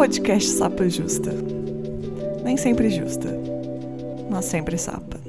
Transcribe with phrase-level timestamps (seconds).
[0.00, 1.30] podcast Sapa Justa.
[2.42, 3.28] Nem sempre justa,
[4.30, 5.20] mas sempre sapa.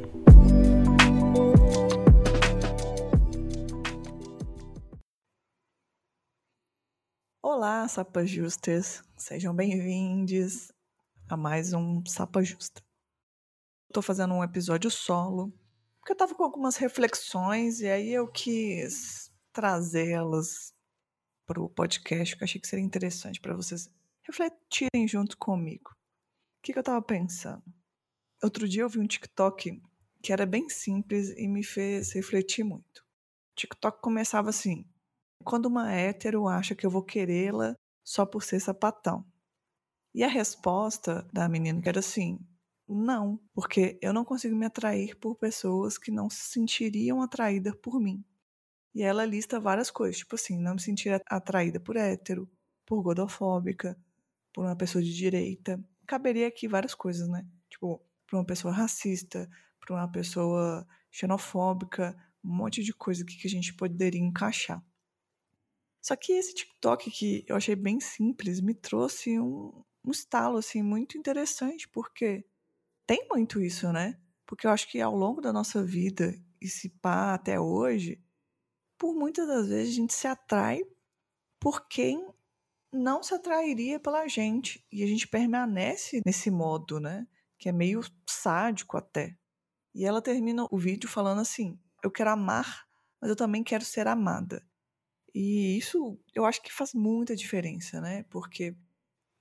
[7.43, 9.03] Olá, Sapas Justas.
[9.17, 10.71] Sejam bem-vindos
[11.27, 12.81] a mais um Sapa Justa.
[13.89, 15.51] Estou fazendo um episódio solo,
[15.99, 20.73] porque eu estava com algumas reflexões e aí eu quis trazê-las
[21.45, 23.89] para o podcast, que eu achei que seria interessante para vocês
[24.23, 25.91] refletirem junto comigo.
[25.91, 27.63] O que, que eu estava pensando?
[28.43, 29.81] Outro dia eu vi um TikTok
[30.21, 32.99] que era bem simples e me fez refletir muito.
[32.99, 34.85] O TikTok começava assim:
[35.43, 39.25] quando uma hétero acha que eu vou querê-la só por ser sapatão.
[40.13, 42.39] E a resposta da menina era assim:
[42.87, 47.99] não, porque eu não consigo me atrair por pessoas que não se sentiriam atraídas por
[47.99, 48.23] mim.
[48.93, 52.51] E ela lista várias coisas, tipo assim, não me sentir atraída por hétero,
[52.85, 53.97] por gordofóbica,
[54.53, 55.83] por uma pessoa de direita.
[56.05, 57.45] Caberia aqui várias coisas, né?
[57.69, 59.49] Tipo, por uma pessoa racista,
[59.79, 64.83] por uma pessoa xenofóbica, um monte de coisa que a gente poderia encaixar.
[66.01, 70.81] Só que esse TikTok que eu achei bem simples me trouxe um, um estalo assim
[70.81, 72.43] muito interessante, porque
[73.05, 74.19] tem muito isso, né?
[74.45, 78.19] Porque eu acho que ao longo da nossa vida, e se pá até hoje,
[78.97, 80.81] por muitas das vezes a gente se atrai
[81.59, 82.27] por quem
[82.91, 84.85] não se atrairia pela gente.
[84.91, 87.27] E a gente permanece nesse modo, né?
[87.57, 89.35] Que é meio sádico até.
[89.93, 92.87] E ela termina o vídeo falando assim: Eu quero amar,
[93.19, 94.65] mas eu também quero ser amada.
[95.33, 98.23] E isso eu acho que faz muita diferença, né?
[98.29, 98.75] Porque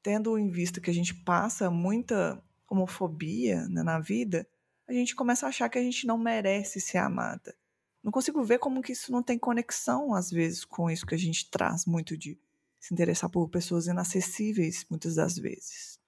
[0.02, 4.48] tendo em vista que a gente passa muita homofobia né, na vida,
[4.88, 7.54] a gente começa a achar que a gente não merece ser amada.
[8.02, 11.18] Não consigo ver como que isso não tem conexão, às vezes, com isso que a
[11.18, 12.38] gente traz muito de
[12.80, 16.00] se interessar por pessoas inacessíveis, muitas das vezes.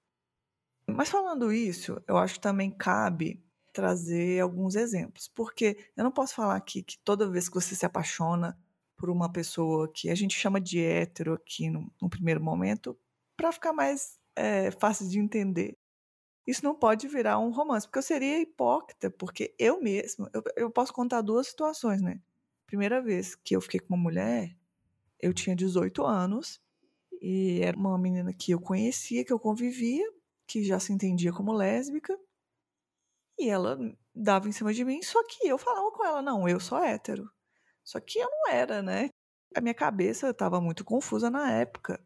[0.87, 3.41] Mas falando isso, eu acho que também cabe
[3.71, 7.85] trazer alguns exemplos, porque eu não posso falar aqui que toda vez que você se
[7.85, 8.57] apaixona
[8.95, 12.97] por uma pessoa que a gente chama de hétero aqui no, no primeiro momento,
[13.35, 15.77] para ficar mais é, fácil de entender,
[16.45, 20.71] isso não pode virar um romance, porque eu seria hipócrita, porque eu mesmo, eu, eu
[20.71, 22.19] posso contar duas situações, né?
[22.67, 24.55] Primeira vez que eu fiquei com uma mulher,
[25.19, 26.61] eu tinha 18 anos,
[27.23, 30.05] e era uma menina que eu conhecia, que eu convivia,
[30.45, 32.19] que já se entendia como lésbica,
[33.39, 33.77] e ela
[34.13, 37.31] dava em cima de mim, só que eu falava com ela, não, eu sou hétero.
[37.81, 39.09] Só que eu não era, né?
[39.55, 41.97] A minha cabeça estava muito confusa na época.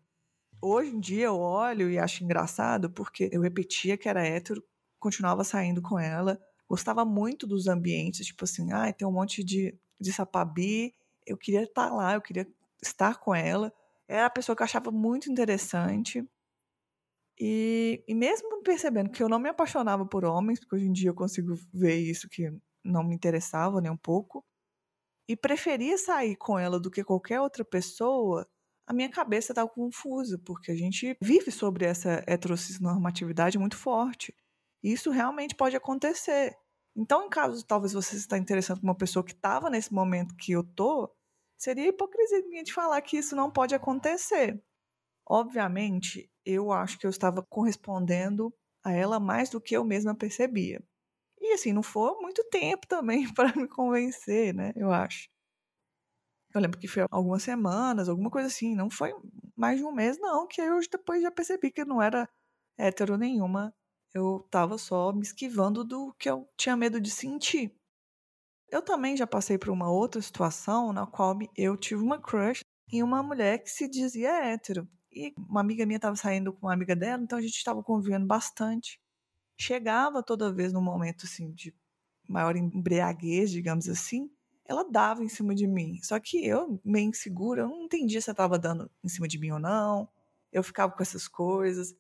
[0.62, 4.64] Hoje em dia eu olho e acho engraçado porque eu repetia que era hétero,
[5.00, 6.40] continuava saindo com ela,
[6.70, 10.94] gostava muito dos ambientes, tipo assim, ah, tem um monte de, de sapabi,
[11.26, 12.48] eu queria estar lá, eu queria
[12.84, 13.74] estar com ela.
[14.08, 16.24] Era a pessoa que eu achava muito interessante.
[17.40, 21.10] E, e mesmo percebendo que eu não me apaixonava por homens, porque hoje em dia
[21.10, 22.50] eu consigo ver isso que
[22.84, 24.44] não me interessava nem um pouco,
[25.30, 28.48] e preferia sair com ela do que qualquer outra pessoa,
[28.88, 34.34] a minha cabeça estava confusa, porque a gente vive sobre essa heteronormatividade muito forte.
[34.82, 36.56] E isso realmente pode acontecer.
[36.96, 40.54] Então, em caso talvez você está interessado com uma pessoa que estava nesse momento que
[40.54, 41.14] eu tô,
[41.58, 44.62] seria hipocrisia de falar que isso não pode acontecer.
[45.30, 48.54] Obviamente, eu acho que eu estava correspondendo
[48.84, 50.82] a ela mais do que eu mesma percebia.
[51.40, 54.72] E assim, não foi muito tempo também para me convencer, né?
[54.76, 55.30] Eu acho.
[56.54, 58.76] Eu lembro que foi algumas semanas, alguma coisa assim.
[58.76, 59.14] Não foi
[59.56, 60.48] mais de um mês, não.
[60.48, 62.28] Que eu depois já percebi que não era
[62.78, 63.74] hétero nenhuma.
[64.14, 67.77] Eu tava só me esquivando do que eu tinha medo de sentir.
[68.70, 72.62] Eu também já passei por uma outra situação na qual eu tive uma crush
[72.92, 74.88] em uma mulher que se dizia hétero.
[75.12, 78.26] E uma amiga minha estava saindo com uma amiga dela, então a gente estava convivendo
[78.26, 79.00] bastante.
[79.58, 81.74] Chegava toda vez num momento assim de
[82.28, 84.30] maior embriaguez, digamos assim,
[84.66, 85.98] ela dava em cima de mim.
[86.04, 89.40] Só que eu, meio insegura, eu não entendia se ela estava dando em cima de
[89.40, 90.10] mim ou não.
[90.52, 91.96] Eu ficava com essas coisas.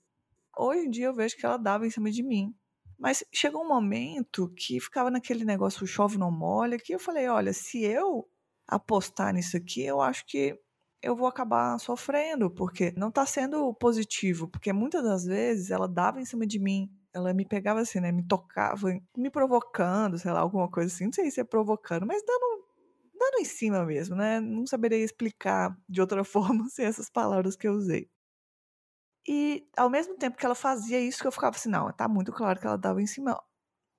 [0.55, 2.53] Hoje em dia eu vejo que ela dava em cima de mim.
[2.97, 7.53] Mas chegou um momento que ficava naquele negócio chove não molha, que eu falei, olha,
[7.53, 8.27] se eu
[8.67, 10.59] apostar nisso aqui, eu acho que
[11.01, 16.19] eu vou acabar sofrendo, porque não está sendo positivo, porque muitas das vezes ela dava
[16.19, 20.39] em cima de mim, ela me pegava assim, né, me tocava, me provocando, sei lá,
[20.39, 22.57] alguma coisa assim, não sei se é provocando, mas dando
[23.19, 24.39] dando em cima mesmo, né?
[24.39, 28.09] Não saberia explicar de outra forma sem essas palavras que eu usei.
[29.27, 32.31] E ao mesmo tempo que ela fazia isso, que eu ficava assim, não, tá muito
[32.31, 33.41] claro que ela dava em cima.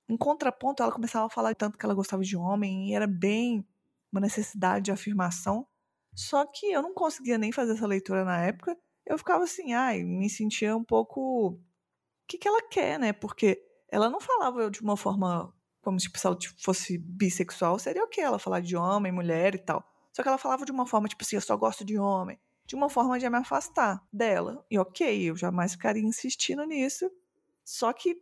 [0.09, 3.67] Em contraponto, ela começava a falar tanto que ela gostava de homem e era bem
[4.11, 5.67] uma necessidade de afirmação.
[6.15, 8.77] Só que eu não conseguia nem fazer essa leitura na época.
[9.07, 11.51] eu ficava assim, ai, me sentia um pouco.
[11.51, 11.61] O
[12.27, 13.13] que, que ela quer, né?
[13.13, 15.53] Porque ela não falava de uma forma
[15.83, 18.21] como tipo, se ela tipo, fosse bissexual, seria o quê?
[18.21, 19.85] Ela falar de homem, mulher e tal.
[20.13, 22.39] Só que ela falava de uma forma, tipo assim, eu só gosto de homem.
[22.69, 24.65] De uma forma de me afastar dela.
[24.71, 27.11] E ok, eu jamais ficaria insistindo nisso.
[27.65, 28.17] Só que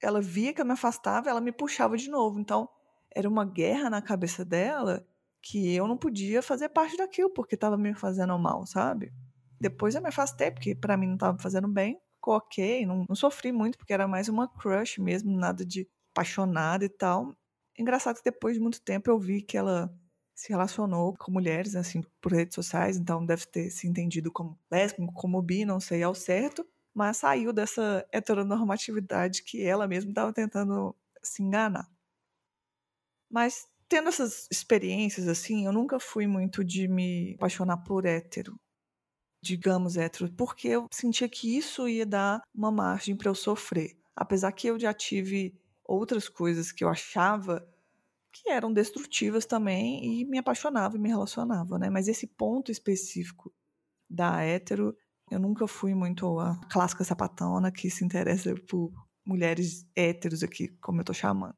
[0.00, 2.38] ela via que eu me afastava, ela me puxava de novo.
[2.38, 2.68] Então,
[3.14, 5.04] era uma guerra na cabeça dela
[5.42, 9.12] que eu não podia fazer parte daquilo, porque estava me fazendo mal, sabe?
[9.60, 11.98] Depois eu me afastei, porque para mim não estava fazendo bem.
[12.14, 16.84] Ficou ok, não, não sofri muito, porque era mais uma crush mesmo, nada de apaixonada
[16.84, 17.36] e tal.
[17.76, 19.92] Engraçado que depois de muito tempo eu vi que ela
[20.36, 25.12] se relacionou com mulheres, assim, por redes sociais, então deve ter se entendido como lésbico,
[25.14, 30.94] como bi, não sei ao certo, mas saiu dessa heteronormatividade que ela mesma estava tentando
[31.22, 31.88] se enganar.
[33.30, 38.60] Mas tendo essas experiências assim, eu nunca fui muito de me apaixonar por hétero,
[39.42, 43.96] digamos hétero, porque eu sentia que isso ia dar uma margem para eu sofrer.
[44.14, 47.66] Apesar que eu já tive outras coisas que eu achava
[48.42, 51.90] que eram destrutivas também e me apaixonava e me relacionava, né?
[51.90, 53.52] Mas esse ponto específico
[54.08, 54.96] da hétero,
[55.30, 58.92] eu nunca fui muito a clássica sapatona que se interessa por
[59.26, 61.54] mulheres héteros aqui, como eu tô chamando.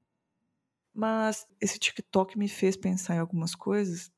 [0.94, 4.10] Mas esse TikTok me fez pensar em algumas coisas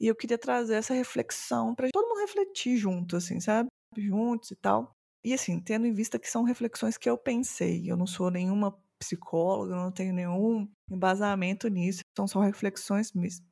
[0.00, 3.68] e eu queria trazer essa reflexão para todo mundo refletir junto, assim, sabe?
[3.96, 4.92] Juntos e tal.
[5.24, 8.76] E assim, tendo em vista que são reflexões que eu pensei, eu não sou nenhuma
[9.02, 13.46] psicóloga, não tenho nenhum embasamento nisso, são só reflexões mesmo.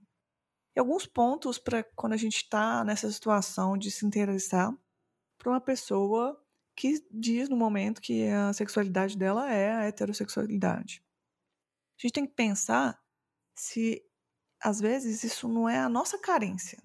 [0.74, 4.72] E alguns pontos para quando a gente está nessa situação de se interessar
[5.38, 6.40] por uma pessoa
[6.76, 11.02] que diz no momento que a sexualidade dela é a heterossexualidade.
[11.98, 12.98] A gente tem que pensar
[13.54, 14.02] se
[14.62, 16.80] às vezes isso não é a nossa carência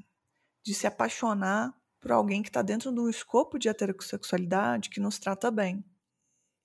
[0.66, 5.20] de se apaixonar por alguém que está dentro de um escopo de heterossexualidade que nos
[5.20, 5.84] trata bem.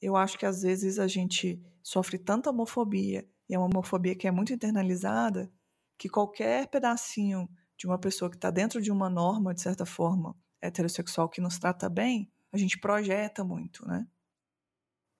[0.00, 4.26] Eu acho que às vezes a gente sofre tanta homofobia, e é uma homofobia que
[4.26, 5.50] é muito internalizada,
[5.98, 10.36] que qualquer pedacinho de uma pessoa que está dentro de uma norma, de certa forma,
[10.60, 14.06] heterossexual que nos trata bem, a gente projeta muito, né?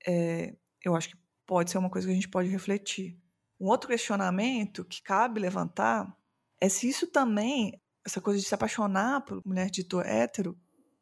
[0.07, 1.17] É, eu acho que
[1.47, 3.19] pode ser uma coisa que a gente pode refletir.
[3.59, 6.17] Um outro questionamento que cabe levantar
[6.61, 10.59] é se isso também, essa coisa de se apaixonar por mulher dito hétero,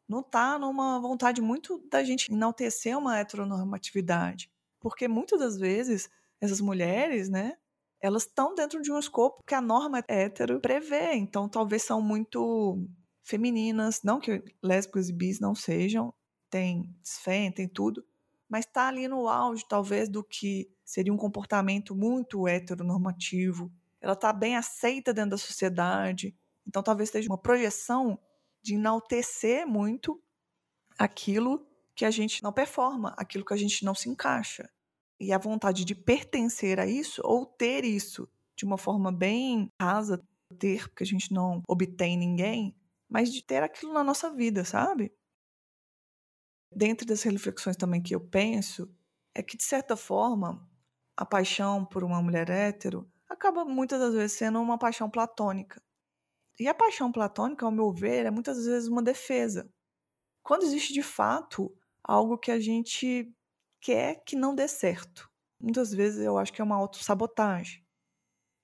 [0.09, 4.51] não está numa vontade muito da gente enaltecer uma heteronormatividade.
[4.79, 6.09] Porque muitas das vezes
[6.41, 7.57] essas mulheres, né,
[8.01, 11.13] elas estão dentro de um escopo que a norma hétero prevê.
[11.13, 12.83] Então talvez são muito
[13.23, 16.11] femininas, não que lésbicas e bis não sejam,
[16.49, 18.03] tem desfém, tem tudo,
[18.49, 23.71] mas está ali no auge talvez do que seria um comportamento muito heteronormativo.
[24.01, 26.35] Ela está bem aceita dentro da sociedade.
[26.65, 28.17] Então talvez seja uma projeção
[28.61, 30.21] de enaltecer muito
[30.97, 31.65] aquilo
[31.95, 34.69] que a gente não performa, aquilo que a gente não se encaixa.
[35.19, 40.21] E a vontade de pertencer a isso ou ter isso de uma forma bem rasa,
[40.57, 42.75] ter, porque a gente não obtém ninguém,
[43.09, 45.13] mas de ter aquilo na nossa vida, sabe?
[46.71, 48.93] Dentre das reflexões também que eu penso,
[49.33, 50.69] é que, de certa forma,
[51.17, 55.81] a paixão por uma mulher hétero acaba muitas das vezes sendo uma paixão platônica.
[56.59, 59.71] E a paixão platônica, ao meu ver, é muitas vezes uma defesa.
[60.43, 61.73] Quando existe de fato
[62.03, 63.33] algo que a gente
[63.79, 65.29] quer que não dê certo.
[65.59, 67.85] Muitas vezes eu acho que é uma autossabotagem.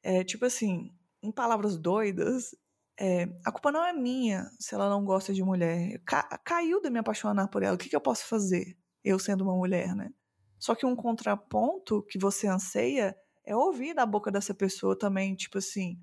[0.04, 2.56] É tipo assim, em palavras doidas,
[3.00, 6.02] é, a culpa não é minha se ela não gosta de mulher.
[6.06, 7.76] Ca caiu de me apaixonar por ela.
[7.76, 8.78] O que, que eu posso fazer?
[9.04, 10.12] Eu sendo uma mulher, né?
[10.60, 15.60] Só que um contraponto que você anseia é ouvir da boca dessa pessoa também, tipo
[15.60, 16.00] assim,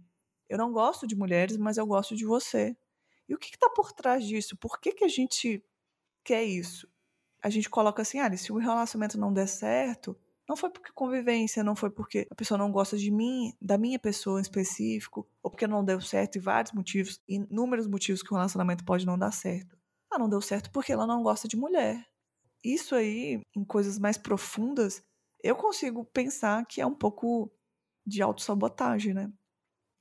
[0.53, 2.77] eu não gosto de mulheres, mas eu gosto de você.
[3.27, 4.55] E o que está por trás disso?
[4.55, 5.65] Por que, que a gente
[6.23, 6.87] quer isso?
[7.43, 10.15] A gente coloca assim, ah, se o relacionamento não der certo,
[10.47, 13.99] não foi porque convivência, não foi porque a pessoa não gosta de mim, da minha
[13.99, 18.37] pessoa em específico, ou porque não deu certo, e vários motivos, inúmeros motivos que o
[18.37, 19.75] relacionamento pode não dar certo.
[20.11, 22.07] Ah, não deu certo porque ela não gosta de mulher.
[22.63, 25.03] Isso aí, em coisas mais profundas,
[25.43, 27.51] eu consigo pensar que é um pouco
[28.07, 29.33] de autossabotagem, né?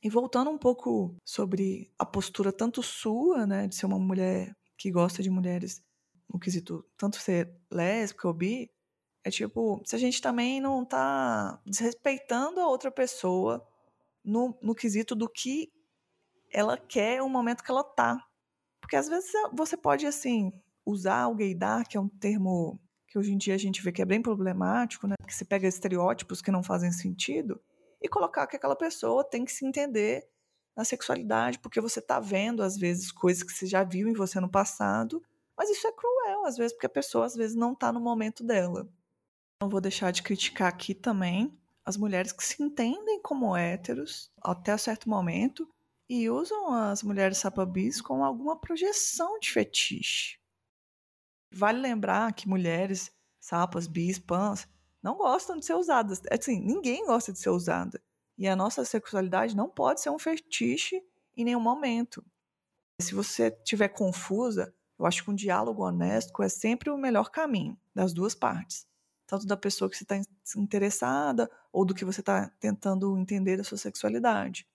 [0.03, 4.89] E voltando um pouco sobre a postura tanto sua, né, de ser uma mulher que
[4.89, 5.83] gosta de mulheres
[6.31, 8.71] no quesito tanto ser lésbica ou bi,
[9.23, 13.63] é tipo, se a gente também não tá desrespeitando a outra pessoa
[14.23, 15.71] no, no quesito do que
[16.51, 18.17] ela quer o momento que ela tá.
[18.79, 20.51] Porque às vezes você pode, assim,
[20.83, 24.01] usar o gaydar, que é um termo que hoje em dia a gente vê que
[24.01, 25.15] é bem problemático, né?
[25.27, 27.61] Que se pega estereótipos que não fazem sentido
[28.01, 30.27] e colocar que aquela pessoa tem que se entender
[30.75, 34.39] na sexualidade, porque você está vendo, às vezes, coisas que você já viu em você
[34.39, 35.23] no passado,
[35.57, 38.43] Mas isso é cruel, às vezes, porque a pessoa às vezes não tá no momento
[38.43, 38.89] dela.
[39.61, 41.55] Não vou deixar de criticar aqui também
[41.85, 45.69] as mulheres que se entendem como héteros até certo momento
[46.09, 50.39] e usam as mulheres sapabis com alguma projeção de fetiche.
[51.53, 54.67] Vale lembrar que mulheres sapas, bis, pans
[55.01, 56.21] não gostam de ser usadas.
[56.31, 58.01] Assim, ninguém gosta de ser usada.
[58.37, 61.01] E a nossa sexualidade não pode ser um fetiche
[61.35, 62.23] em nenhum momento.
[63.01, 67.77] Se você estiver confusa, eu acho que um diálogo honesto é sempre o melhor caminho
[67.93, 68.85] das duas partes.
[69.25, 70.21] Tanto da pessoa que você está
[70.57, 74.67] interessada ou do que você está tentando entender da sua sexualidade.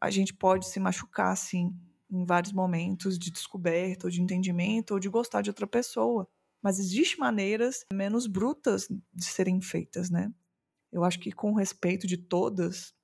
[0.00, 1.74] A gente pode se machucar, sim,
[2.10, 6.28] em vários momentos de descoberta, ou de entendimento, ou de gostar de outra pessoa.
[6.62, 10.32] Mas existem maneiras menos brutas de serem feitas, né?
[10.92, 12.94] Eu acho que com respeito de todas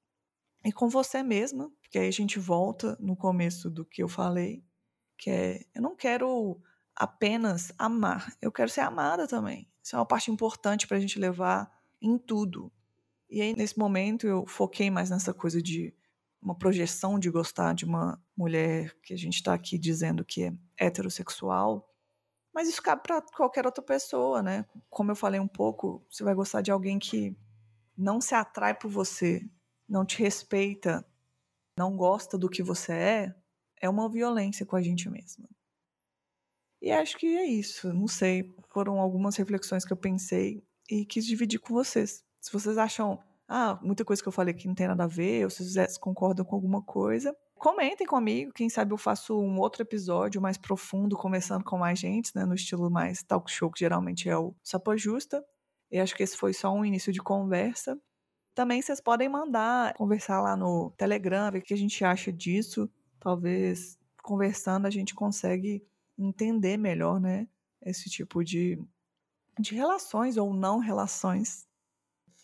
[0.64, 4.64] e com você mesma, porque aí a gente volta no começo do que eu falei,
[5.16, 6.60] que é eu não quero
[6.94, 9.70] apenas amar, eu quero ser amada também.
[9.82, 11.70] Isso é uma parte importante para a gente levar
[12.02, 12.72] em tudo.
[13.28, 15.94] E aí, nesse momento, eu foquei mais nessa coisa de
[16.40, 20.52] uma projeção de gostar de uma mulher que a gente está aqui dizendo que é
[20.78, 21.88] heterossexual,
[22.56, 24.64] mas isso cabe para qualquer outra pessoa, né?
[24.88, 27.36] Como eu falei um pouco, você vai gostar de alguém que
[27.94, 29.46] não se atrai por você,
[29.86, 31.06] não te respeita,
[31.78, 33.34] não gosta do que você é,
[33.78, 35.46] é uma violência com a gente mesma.
[36.80, 37.92] E acho que é isso.
[37.92, 38.56] Não sei.
[38.70, 42.24] Foram algumas reflexões que eu pensei e quis dividir com vocês.
[42.40, 45.44] Se vocês acham ah, muita coisa que eu falei que não tem nada a ver,
[45.44, 48.52] ou se vocês concordam com alguma coisa, comentem comigo.
[48.52, 52.54] Quem sabe eu faço um outro episódio mais profundo, começando com mais gente, né, no
[52.54, 55.44] estilo mais talk show, que geralmente é o Sapa Justa.
[55.90, 58.00] E acho que esse foi só um início de conversa.
[58.54, 62.90] Também vocês podem mandar, conversar lá no Telegram, ver o que a gente acha disso.
[63.20, 65.84] Talvez conversando a gente consegue
[66.18, 67.46] entender melhor, né,
[67.82, 68.78] esse tipo de,
[69.58, 71.66] de relações ou não relações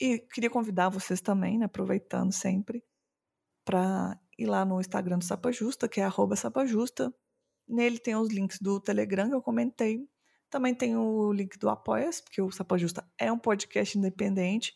[0.03, 2.85] e queria convidar vocês também, né, aproveitando sempre,
[3.65, 7.13] para ir lá no Instagram do Sapa Justa, que é @sapajusta.
[7.69, 10.09] Nele tem os links do Telegram que eu comentei.
[10.51, 14.75] Também tem o link do Apoia-se, porque o Sapa Justa é um podcast independente.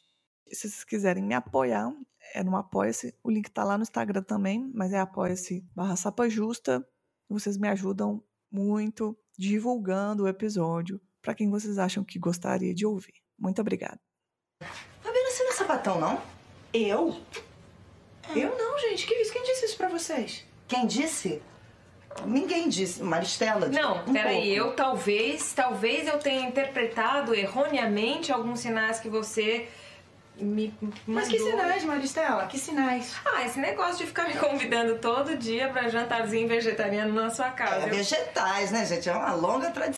[0.53, 1.93] Se vocês quiserem me apoiar,
[2.35, 3.15] é no Apoia-se.
[3.23, 6.87] O link está lá no Instagram também, mas é apoia-se barra Sapa Justa.
[7.29, 13.15] Vocês me ajudam muito divulgando o episódio para quem vocês acham que gostaria de ouvir.
[13.39, 14.01] Muito obrigada
[15.57, 16.21] sapatão, não?
[16.73, 17.21] Eu?
[18.35, 19.07] Eu não, gente.
[19.07, 19.33] Que isso?
[19.33, 20.45] Quem disse isso pra vocês?
[20.67, 21.43] Quem disse?
[22.25, 23.03] Ninguém disse.
[23.03, 23.69] Maristela.
[23.69, 24.55] Não, um peraí.
[24.55, 29.69] Eu talvez, talvez eu tenha interpretado erroneamente alguns sinais que você
[30.39, 30.99] me mandou.
[31.07, 32.47] Mas que sinais, Maristela?
[32.47, 33.15] Que sinais?
[33.25, 37.87] Ah, esse negócio de ficar me convidando todo dia pra jantarzinho vegetariano na sua casa.
[37.87, 39.09] É, vegetais, né, gente?
[39.09, 39.95] É uma longa tradição.